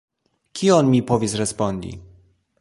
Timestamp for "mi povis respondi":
0.93-1.93